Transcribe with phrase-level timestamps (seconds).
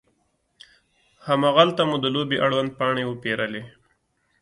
[1.27, 3.63] هماغلته مو د لوبې اړوند پاڼې وپیرلې.